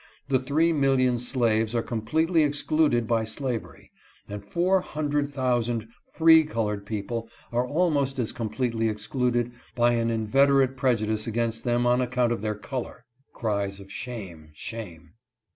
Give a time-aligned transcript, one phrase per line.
[0.29, 3.91] The three million slaves are completely excluded by slavery,
[4.27, 10.75] and four hundred thousand free colored people are almost as completely excluded by an inveterate
[10.75, 13.05] prejudice against them on account of their color.
[13.35, 14.49] [Cries of 'Shame!
[14.55, 15.11] shame!'